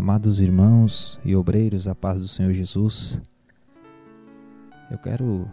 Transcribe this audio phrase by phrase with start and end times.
[0.00, 3.20] Amados irmãos e obreiros, a paz do Senhor Jesus,
[4.90, 5.46] eu quero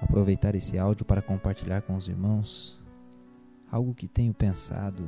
[0.00, 2.80] aproveitar esse áudio para compartilhar com os irmãos
[3.68, 5.02] algo que tenho pensado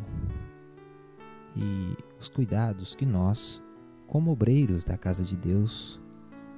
[1.55, 3.63] e os cuidados que nós,
[4.09, 6.01] como obreiros da casa de Deus,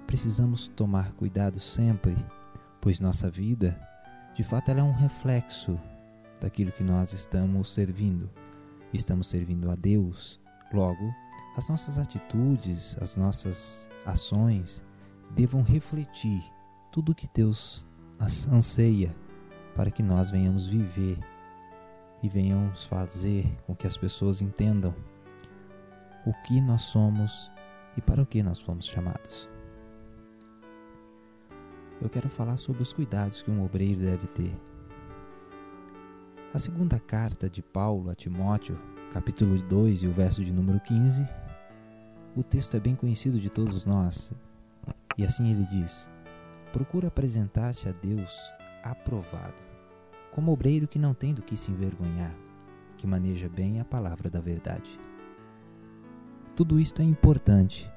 [0.06, 2.16] precisamos tomar cuidado sempre,
[2.80, 3.78] pois nossa vida,
[4.34, 5.78] de fato, ela é um reflexo
[6.40, 8.30] daquilo que nós estamos servindo.
[8.90, 10.40] Estamos servindo a Deus,
[10.72, 11.14] logo,
[11.56, 14.82] as nossas atitudes, as nossas ações
[15.30, 16.44] devam refletir
[16.92, 17.84] tudo o que Deus
[18.52, 19.14] anseia
[19.74, 21.18] para que nós venhamos viver
[22.22, 24.94] e venhamos fazer com que as pessoas entendam
[26.26, 27.50] o que nós somos
[27.96, 29.48] e para o que nós fomos chamados.
[32.02, 34.54] Eu quero falar sobre os cuidados que um obreiro deve ter.
[36.52, 38.78] A segunda carta de Paulo a Timóteo,
[39.10, 41.26] capítulo 2 e o verso de número 15,
[42.36, 44.30] o texto é bem conhecido de todos nós.
[45.16, 46.10] E assim ele diz:
[46.70, 48.38] Procura apresentar-te a Deus
[48.84, 49.62] aprovado,
[50.32, 52.34] como obreiro que não tem do que se envergonhar,
[52.98, 55.00] que maneja bem a palavra da verdade.
[56.54, 57.90] Tudo isto é importante,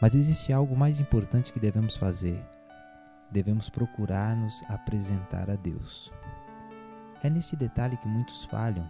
[0.00, 2.38] mas existe algo mais importante que devemos fazer.
[3.30, 6.12] Devemos procurar nos apresentar a Deus.
[7.22, 8.86] É neste detalhe que muitos falham.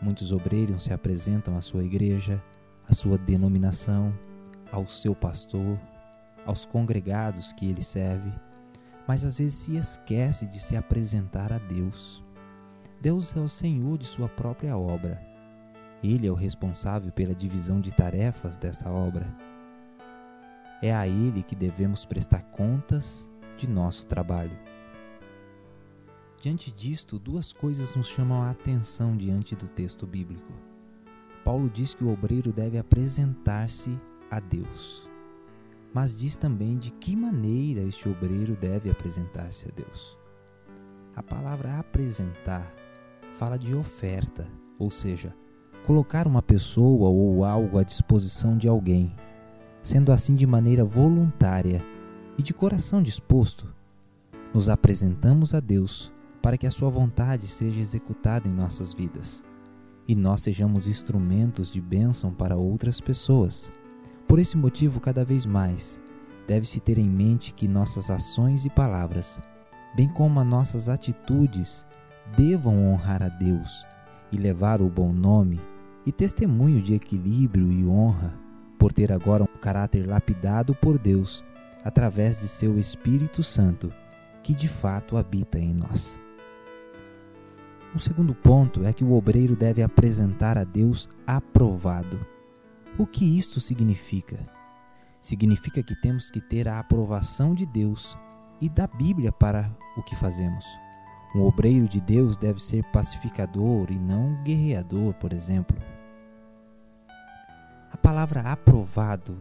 [0.00, 2.42] Muitos obreiros se apresentam à sua igreja,
[2.88, 4.12] à sua denominação,
[4.70, 5.78] ao seu pastor,
[6.44, 8.32] aos congregados que ele serve,
[9.06, 12.22] mas às vezes se esquece de se apresentar a Deus.
[13.00, 15.22] Deus é o Senhor de sua própria obra.
[16.02, 19.26] Ele é o responsável pela divisão de tarefas dessa obra.
[20.82, 24.56] É a Ele que devemos prestar contas de nosso trabalho.
[26.40, 30.52] Diante disto, duas coisas nos chamam a atenção diante do texto bíblico.
[31.44, 33.98] Paulo diz que o obreiro deve apresentar-se
[34.30, 35.08] a Deus.
[35.92, 40.16] Mas diz também de que maneira este obreiro deve apresentar-se a Deus.
[41.16, 42.72] A palavra apresentar
[43.34, 44.46] fala de oferta,
[44.78, 45.34] ou seja,
[45.86, 49.14] colocar uma pessoa ou algo à disposição de alguém,
[49.82, 51.82] sendo assim de maneira voluntária
[52.36, 53.72] e de coração disposto,
[54.52, 59.44] nos apresentamos a Deus para que a Sua vontade seja executada em nossas vidas
[60.08, 63.70] e nós sejamos instrumentos de bênção para outras pessoas.
[64.28, 65.98] Por esse motivo, cada vez mais,
[66.46, 69.40] deve-se ter em mente que nossas ações e palavras,
[69.96, 71.86] bem como as nossas atitudes,
[72.36, 73.86] devam honrar a Deus
[74.30, 75.58] e levar o bom nome
[76.04, 78.34] e testemunho de equilíbrio e honra,
[78.78, 81.42] por ter agora um caráter lapidado por Deus
[81.82, 83.90] através de seu Espírito Santo,
[84.42, 86.18] que de fato habita em nós.
[87.94, 92.20] O segundo ponto é que o obreiro deve apresentar a Deus aprovado
[92.96, 94.38] o que isto significa?
[95.20, 98.16] Significa que temos que ter a aprovação de Deus
[98.60, 100.64] e da Bíblia para o que fazemos.
[101.34, 105.76] Um obreiro de Deus deve ser pacificador e não guerreador, por exemplo.
[107.90, 109.38] A palavra aprovado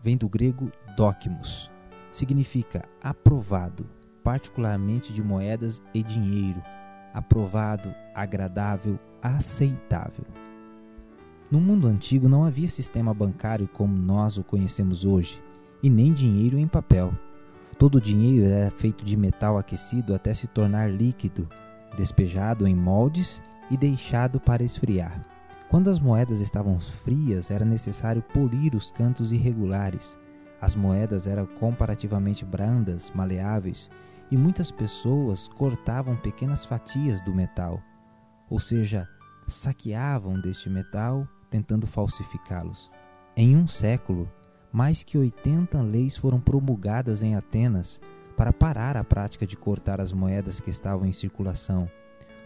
[0.00, 1.70] vem do grego dokimos.
[2.12, 3.90] Significa aprovado,
[4.22, 6.62] particularmente de moedas e dinheiro.
[7.12, 10.24] Aprovado, agradável, aceitável.
[11.48, 15.40] No mundo antigo não havia sistema bancário como nós o conhecemos hoje,
[15.80, 17.12] e nem dinheiro em papel.
[17.78, 21.48] Todo o dinheiro era feito de metal aquecido até se tornar líquido,
[21.96, 23.40] despejado em moldes
[23.70, 25.22] e deixado para esfriar.
[25.70, 30.18] Quando as moedas estavam frias, era necessário polir os cantos irregulares.
[30.60, 33.88] As moedas eram comparativamente brandas, maleáveis,
[34.32, 37.80] e muitas pessoas cortavam pequenas fatias do metal,
[38.50, 39.08] ou seja,
[39.46, 42.90] saqueavam deste metal tentando falsificá-los.
[43.36, 44.30] Em um século,
[44.72, 48.00] mais que 80 leis foram promulgadas em Atenas
[48.36, 51.90] para parar a prática de cortar as moedas que estavam em circulação.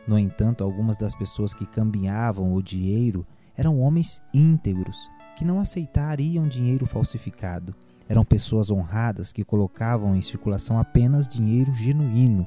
[0.06, 6.46] No entanto, algumas das pessoas que cambiavam o dinheiro eram homens íntegros, que não aceitariam
[6.46, 7.74] dinheiro falsificado.
[8.08, 12.46] Eram pessoas honradas que colocavam em circulação apenas dinheiro genuíno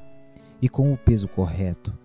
[0.60, 1.96] e com o peso correto.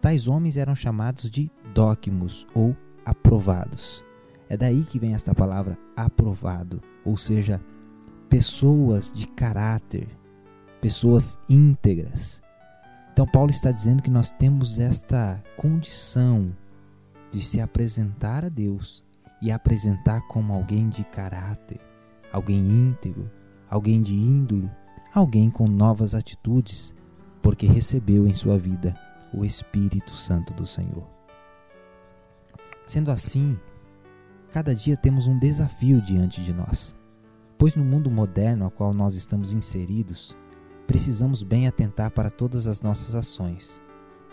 [0.00, 2.76] Tais homens eram chamados de dóquimos ou
[3.06, 4.04] aprovados.
[4.48, 7.60] É daí que vem esta palavra aprovado, ou seja,
[8.28, 10.08] pessoas de caráter,
[10.80, 12.42] pessoas íntegras.
[13.12, 16.48] Então, Paulo está dizendo que nós temos esta condição
[17.30, 19.04] de se apresentar a Deus
[19.40, 21.80] e apresentar como alguém de caráter,
[22.32, 23.30] alguém íntegro,
[23.70, 24.70] alguém de índole,
[25.14, 26.94] alguém com novas atitudes,
[27.40, 28.94] porque recebeu em sua vida
[29.32, 31.15] o Espírito Santo do Senhor.
[32.86, 33.58] Sendo assim,
[34.56, 36.96] Cada dia temos um desafio diante de nós,
[37.58, 40.34] pois no mundo moderno ao qual nós estamos inseridos,
[40.86, 43.82] precisamos bem atentar para todas as nossas ações,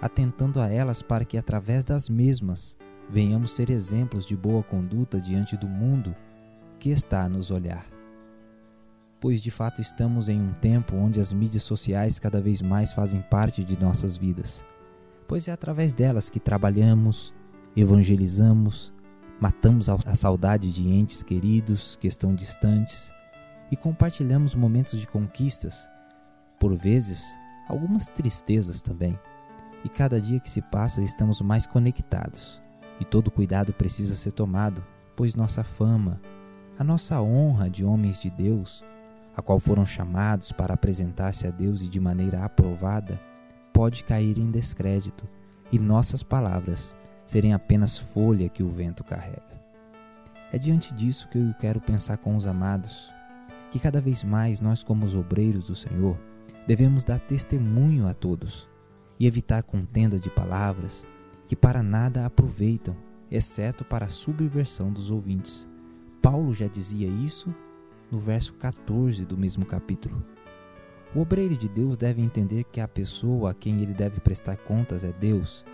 [0.01, 2.77] atentando a elas para que através das mesmas
[3.09, 6.15] venhamos ser exemplos de boa conduta diante do mundo
[6.79, 7.85] que está a nos olhar.
[9.19, 13.21] Pois de fato estamos em um tempo onde as mídias sociais cada vez mais fazem
[13.23, 14.63] parte de nossas vidas,
[15.27, 17.33] pois é através delas que trabalhamos,
[17.75, 18.93] evangelizamos,
[19.39, 23.11] matamos a saudade de entes queridos que estão distantes
[23.71, 25.89] e compartilhamos momentos de conquistas,
[26.59, 27.25] por vezes
[27.67, 29.17] algumas tristezas também.
[29.83, 32.61] E cada dia que se passa estamos mais conectados,
[32.99, 34.83] e todo cuidado precisa ser tomado,
[35.15, 36.21] pois nossa fama,
[36.77, 38.83] a nossa honra de homens de Deus,
[39.35, 43.19] a qual foram chamados para apresentar-se a Deus e de maneira aprovada,
[43.73, 45.27] pode cair em descrédito
[45.71, 49.61] e nossas palavras serem apenas folha que o vento carrega.
[50.51, 53.11] É diante disso que eu quero pensar com os amados,
[53.71, 56.17] que cada vez mais nós, como os obreiros do Senhor,
[56.67, 58.69] devemos dar testemunho a todos
[59.19, 61.05] e evitar contenda de palavras
[61.47, 62.95] que para nada aproveitam,
[63.29, 65.67] exceto para a subversão dos ouvintes.
[66.21, 67.53] Paulo já dizia isso
[68.11, 70.23] no verso 14 do mesmo capítulo.
[71.15, 75.03] O obreiro de Deus deve entender que a pessoa a quem ele deve prestar contas
[75.03, 75.65] é Deus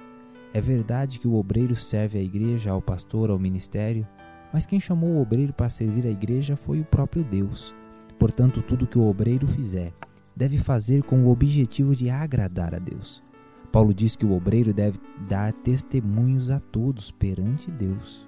[0.54, 4.08] é verdade que o obreiro serve à igreja, ao pastor, ao ministério,
[4.52, 7.74] mas quem chamou o obreiro para servir a igreja foi o próprio Deus.
[8.18, 9.94] Portanto, tudo que o obreiro fizer
[10.36, 13.24] deve fazer com o objetivo de agradar a Deus.
[13.72, 14.98] Paulo diz que o obreiro deve
[15.28, 18.28] dar testemunhos a todos perante Deus.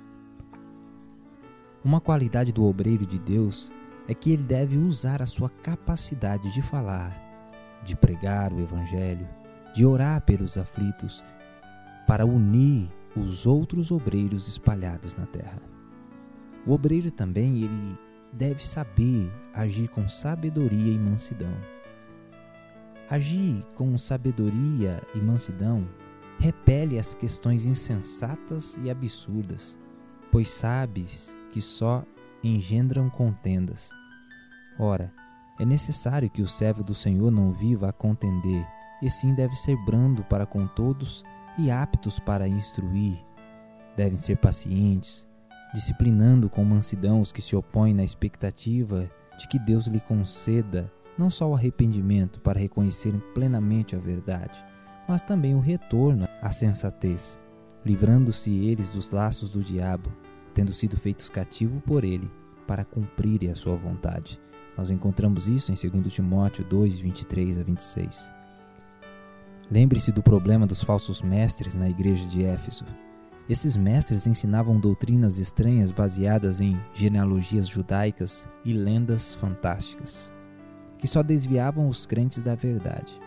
[1.84, 3.72] Uma qualidade do obreiro de Deus
[4.08, 7.12] é que ele deve usar a sua capacidade de falar,
[7.84, 9.28] de pregar o Evangelho,
[9.74, 11.24] de orar pelos aflitos
[12.12, 15.62] para unir os outros obreiros espalhados na terra.
[16.68, 17.98] O obreiro também ele
[18.34, 21.56] deve saber agir com sabedoria e mansidão.
[23.10, 25.88] Agir com sabedoria e mansidão
[26.38, 29.80] repele as questões insensatas e absurdas,
[30.30, 32.04] pois sabes que só
[32.44, 33.90] engendram contendas.
[34.78, 35.14] Ora,
[35.58, 38.68] é necessário que o servo do Senhor não viva a contender,
[39.02, 41.24] e sim deve ser brando para com todos
[41.58, 43.18] e aptos para instruir.
[43.96, 45.28] Devem ser pacientes,
[45.74, 51.30] disciplinando com mansidão os que se opõem na expectativa de que Deus lhe conceda não
[51.30, 54.64] só o arrependimento para reconhecerem plenamente a verdade,
[55.08, 57.40] mas também o retorno à sensatez,
[57.86, 60.12] livrando-se eles dos laços do diabo,
[60.54, 62.30] tendo sido feitos cativos por ele,
[62.66, 64.40] para cumprirem a sua vontade.
[64.78, 68.32] Nós encontramos isso em 2 Timóteo 2, 23 a 26.
[69.72, 72.84] Lembre-se do problema dos falsos mestres na igreja de Éfeso.
[73.48, 80.30] Esses mestres ensinavam doutrinas estranhas baseadas em genealogias judaicas e lendas fantásticas,
[80.98, 83.18] que só desviavam os crentes da verdade.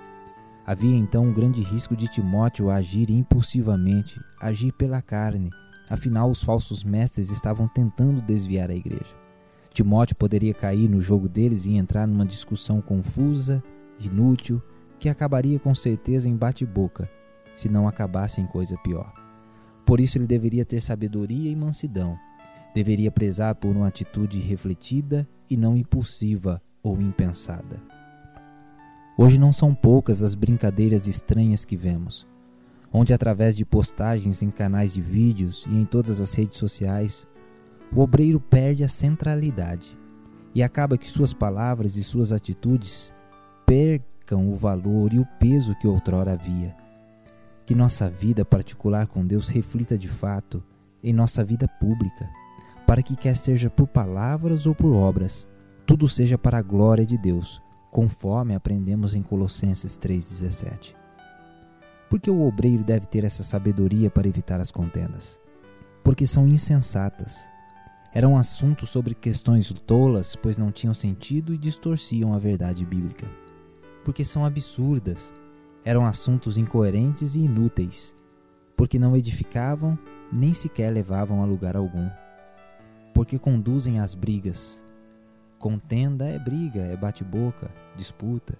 [0.66, 5.48] Havia então um grande risco de Timóteo agir impulsivamente, agir pela carne,
[5.88, 9.16] afinal os falsos mestres estavam tentando desviar a igreja.
[9.70, 13.62] Timóteo poderia cair no jogo deles e entrar numa discussão confusa,
[13.98, 14.62] inútil
[15.04, 17.10] que acabaria com certeza em bate-boca,
[17.54, 19.12] se não acabasse em coisa pior.
[19.84, 22.18] Por isso ele deveria ter sabedoria e mansidão,
[22.74, 27.82] deveria prezar por uma atitude refletida e não impulsiva ou impensada.
[29.18, 32.26] Hoje não são poucas as brincadeiras estranhas que vemos,
[32.90, 37.26] onde através de postagens em canais de vídeos e em todas as redes sociais,
[37.94, 39.98] o obreiro perde a centralidade
[40.54, 43.12] e acaba que suas palavras e suas atitudes
[43.66, 46.74] percam o valor e o peso que outrora havia.
[47.66, 50.62] Que nossa vida particular com Deus reflita de fato
[51.02, 52.30] em nossa vida pública,
[52.86, 55.46] para que quer seja por palavras ou por obras,
[55.86, 60.96] tudo seja para a glória de Deus, conforme aprendemos em Colossenses 3:17.
[62.08, 65.38] Porque o obreiro deve ter essa sabedoria para evitar as contendas?
[66.02, 67.46] Porque são insensatas.
[68.14, 73.43] Eram assuntos sobre questões tolas, pois não tinham sentido e distorciam a verdade bíblica
[74.04, 75.32] porque são absurdas.
[75.84, 78.14] Eram assuntos incoerentes e inúteis,
[78.76, 79.98] porque não edificavam
[80.32, 82.10] nem sequer levavam a lugar algum.
[83.12, 84.84] Porque conduzem às brigas.
[85.58, 88.58] Contenda é briga, é bate-boca, disputa.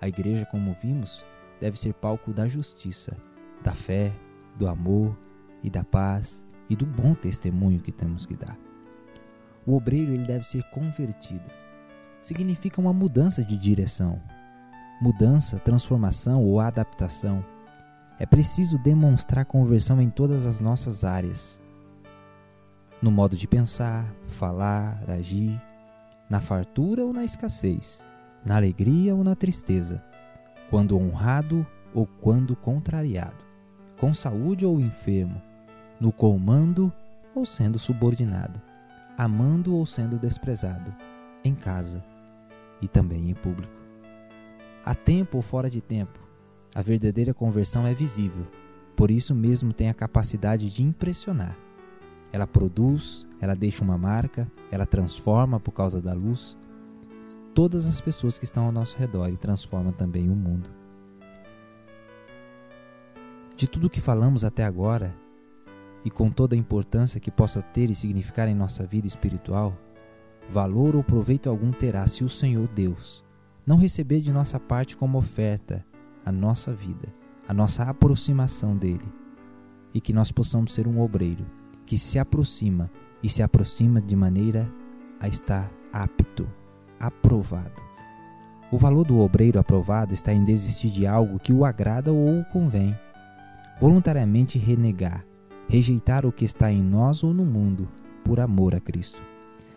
[0.00, 1.24] A igreja, como vimos,
[1.60, 3.16] deve ser palco da justiça,
[3.62, 4.12] da fé,
[4.56, 5.16] do amor
[5.62, 8.58] e da paz e do bom testemunho que temos que dar.
[9.66, 11.44] O obreiro ele deve ser convertido.
[12.22, 14.20] Significa uma mudança de direção,
[15.00, 17.44] mudança, transformação ou adaptação.
[18.18, 21.60] É preciso demonstrar conversão em todas as nossas áreas.
[23.02, 25.58] no modo de pensar, falar, agir,
[26.28, 28.04] na fartura ou na escassez,
[28.44, 30.04] na alegria ou na tristeza,
[30.68, 33.42] quando honrado ou quando contrariado,
[33.98, 35.40] com saúde ou enfermo,
[35.98, 36.92] no comando
[37.34, 38.60] ou sendo subordinado,
[39.16, 40.94] amando ou sendo desprezado,
[41.42, 42.04] em casa
[42.82, 43.79] e também em público.
[44.84, 46.18] A tempo ou fora de tempo,
[46.74, 48.46] a verdadeira conversão é visível,
[48.96, 51.56] por isso mesmo tem a capacidade de impressionar.
[52.32, 56.56] Ela produz, ela deixa uma marca, ela transforma por causa da luz
[57.54, 60.70] todas as pessoas que estão ao nosso redor e transforma também o mundo.
[63.54, 65.14] De tudo que falamos até agora,
[66.02, 69.76] e com toda a importância que possa ter e significar em nossa vida espiritual,
[70.48, 73.22] valor ou proveito algum terá se o Senhor Deus
[73.66, 75.84] não receber de nossa parte como oferta
[76.24, 77.08] a nossa vida,
[77.46, 79.12] a nossa aproximação dele,
[79.92, 81.44] e que nós possamos ser um obreiro
[81.84, 82.90] que se aproxima
[83.22, 84.70] e se aproxima de maneira
[85.18, 86.48] a estar apto,
[86.98, 87.82] aprovado.
[88.70, 92.44] O valor do obreiro aprovado está em desistir de algo que o agrada ou o
[92.44, 92.96] convém,
[93.80, 95.24] voluntariamente renegar,
[95.68, 97.88] rejeitar o que está em nós ou no mundo
[98.24, 99.20] por amor a Cristo,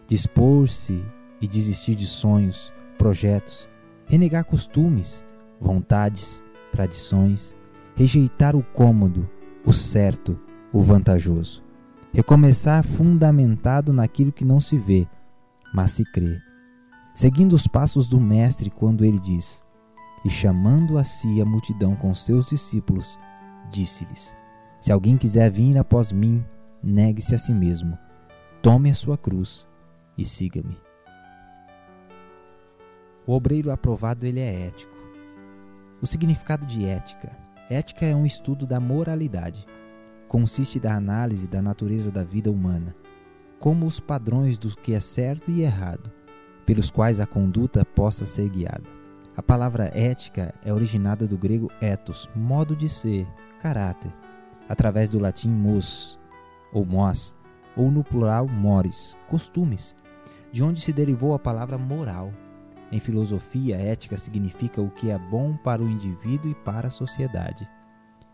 [0.06, 1.04] dispor-se
[1.42, 3.68] e desistir de sonhos, projetos,
[4.06, 5.24] renegar costumes,
[5.60, 7.56] vontades, tradições,
[7.96, 9.30] rejeitar o cômodo,
[9.66, 10.40] o certo,
[10.72, 11.64] o vantajoso.
[12.12, 15.08] Recomeçar fundamentado naquilo que não se vê,
[15.74, 16.40] mas se crê.
[17.16, 19.64] Seguindo os passos do Mestre quando ele diz:
[20.24, 23.20] E chamando a si a multidão com seus discípulos,
[23.72, 24.36] disse-lhes:
[24.80, 26.46] Se alguém quiser vir após mim,
[26.84, 27.98] negue-se a si mesmo,
[28.62, 29.68] tome a sua cruz
[30.18, 30.78] e siga-me.
[33.26, 34.94] O obreiro aprovado ele é ético.
[36.02, 37.32] O significado de ética.
[37.70, 39.66] Ética é um estudo da moralidade.
[40.28, 42.94] Consiste da análise da natureza da vida humana,
[43.60, 46.12] como os padrões do que é certo e errado,
[46.66, 48.84] pelos quais a conduta possa ser guiada.
[49.38, 53.26] A palavra ética é originada do grego ethos, modo de ser,
[53.62, 54.12] caráter,
[54.68, 56.20] através do latim mos,
[56.74, 57.34] ou mos,
[57.76, 59.96] ou no plural mores, costumes,
[60.52, 62.34] de onde se derivou a palavra moral.
[62.94, 67.68] Em filosofia, ética significa o que é bom para o indivíduo e para a sociedade.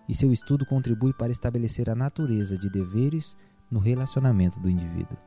[0.05, 3.37] E seu estudo contribui para estabelecer a natureza de deveres
[3.71, 5.17] no relacionamento do indivíduo.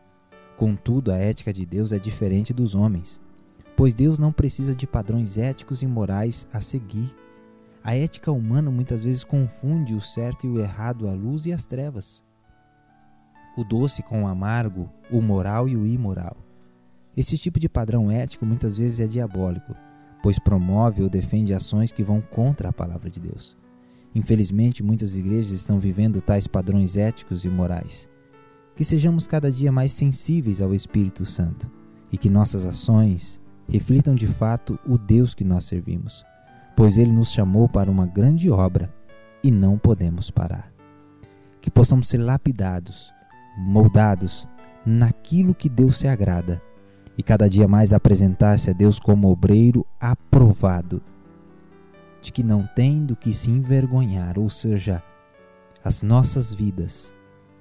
[0.58, 3.22] Contudo, a ética de Deus é diferente dos homens,
[3.74, 7.10] pois Deus não precisa de padrões éticos e morais a seguir.
[7.82, 11.64] A ética humana muitas vezes confunde o certo e o errado, a luz e as
[11.64, 12.22] trevas,
[13.56, 16.51] o doce com o amargo, o moral e o imoral.
[17.16, 19.74] Esse tipo de padrão ético muitas vezes é diabólico,
[20.22, 23.56] pois promove ou defende ações que vão contra a palavra de Deus.
[24.14, 28.08] Infelizmente, muitas igrejas estão vivendo tais padrões éticos e morais.
[28.74, 31.70] Que sejamos cada dia mais sensíveis ao Espírito Santo
[32.10, 36.24] e que nossas ações reflitam de fato o Deus que nós servimos,
[36.74, 38.92] pois ele nos chamou para uma grande obra
[39.42, 40.72] e não podemos parar.
[41.60, 43.12] Que possamos ser lapidados,
[43.58, 44.48] moldados
[44.84, 46.60] naquilo que Deus se agrada
[47.16, 51.02] e cada dia mais apresentar-se a Deus como obreiro aprovado,
[52.20, 55.02] de que não tem do que se envergonhar, ou seja,
[55.84, 57.14] as nossas vidas,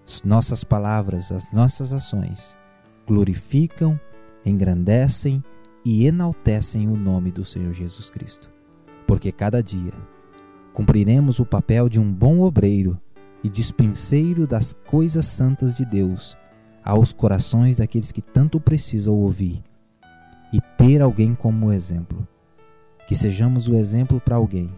[0.06, 2.58] as nossas palavras, as nossas ações
[3.08, 4.00] glorificam,
[4.46, 5.44] engrandecem
[5.84, 8.52] e enaltecem o nome do Senhor Jesus Cristo.
[9.08, 9.94] Porque cada dia
[10.74, 13.00] cumpriremos o papel de um bom obreiro
[13.44, 16.38] e dispenseiro das coisas santas de Deus
[16.84, 19.64] aos corações daqueles que tanto precisam ouvir
[20.52, 22.28] e ter alguém como exemplo.
[23.08, 24.70] Que sejamos o exemplo para alguém.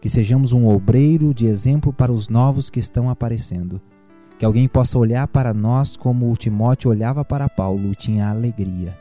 [0.00, 3.80] Que sejamos um obreiro de exemplo para os novos que estão aparecendo.
[4.38, 8.98] Que alguém possa olhar para nós como o Timóteo olhava para Paulo e tinha alegria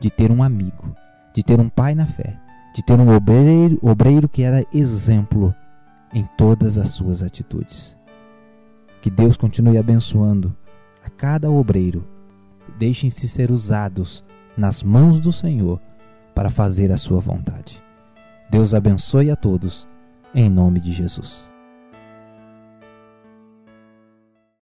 [0.00, 0.96] de ter um amigo,
[1.34, 2.40] de ter um pai na fé,
[2.74, 5.54] de ter um obreiro, obreiro que era exemplo
[6.12, 7.96] em todas as suas atitudes.
[9.02, 10.56] Que Deus continue abençoando
[11.04, 12.06] a cada obreiro.
[12.78, 14.24] Deixem-se ser usados
[14.56, 15.80] nas mãos do Senhor
[16.34, 17.82] para fazer a sua vontade.
[18.50, 19.86] Deus abençoe a todos,
[20.34, 21.48] em nome de Jesus.